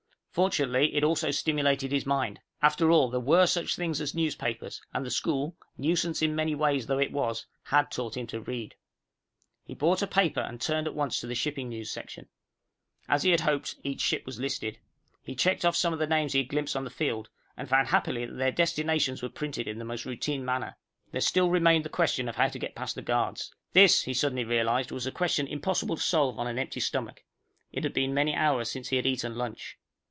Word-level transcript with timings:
Fortunately, 0.33 0.95
it 0.95 1.03
also 1.03 1.29
stimulated 1.29 1.91
his 1.91 2.05
mind. 2.05 2.39
After 2.61 2.89
all, 2.89 3.09
there 3.09 3.19
were 3.19 3.45
such 3.45 3.75
things 3.75 3.99
as 3.99 4.15
newspapers, 4.15 4.81
and 4.93 5.05
the 5.05 5.11
school, 5.11 5.57
nuisance 5.77 6.21
in 6.21 6.33
many 6.37 6.55
ways 6.55 6.85
though 6.87 6.99
it 6.99 7.11
was, 7.11 7.45
had 7.63 7.91
taught 7.91 8.15
him 8.15 8.27
to 8.27 8.39
read. 8.39 8.75
He 9.65 9.73
bought 9.75 10.01
a 10.01 10.07
paper 10.07 10.39
and 10.39 10.61
turned 10.61 10.87
at 10.87 10.95
once 10.95 11.19
to 11.19 11.27
the 11.27 11.35
shipping 11.35 11.67
news 11.67 11.91
section. 11.91 12.29
As 13.09 13.23
he 13.23 13.31
had 13.31 13.41
hoped, 13.41 13.75
every 13.79 13.97
ship 13.97 14.25
was 14.25 14.39
listed. 14.39 14.79
He 15.21 15.35
checked 15.35 15.65
off 15.65 15.75
some 15.75 15.91
of 15.91 15.99
the 15.99 16.07
names 16.07 16.31
he 16.31 16.39
had 16.39 16.47
glimpsed 16.47 16.77
on 16.77 16.85
the 16.85 16.89
field, 16.89 17.27
and 17.57 17.67
found 17.67 17.89
happily 17.89 18.25
that 18.25 18.35
their 18.37 18.53
destinations 18.53 19.21
were 19.21 19.27
printed 19.27 19.67
in 19.67 19.79
the 19.79 19.83
most 19.83 20.05
routine 20.05 20.45
manner. 20.45 20.77
There 21.11 21.19
still 21.19 21.49
remained 21.49 21.83
the 21.83 21.89
question 21.89 22.29
of 22.29 22.37
how 22.37 22.47
to 22.47 22.57
get 22.57 22.73
past 22.73 22.95
the 22.95 23.01
guards. 23.01 23.53
This, 23.73 24.03
he 24.03 24.13
suddenly 24.13 24.45
realized, 24.45 24.91
was 24.93 25.05
a 25.05 25.11
question 25.11 25.45
impossible 25.45 25.97
to 25.97 26.01
solve 26.01 26.39
on 26.39 26.47
an 26.47 26.57
empty 26.57 26.79
stomach. 26.79 27.25
It 27.73 27.83
had 27.83 27.91
been 27.93 28.13
many 28.13 28.33
hours 28.33 28.71
since 28.71 28.87
he 28.87 28.95
had 28.95 29.05
eaten 29.05 29.35
lunch. 29.35 29.77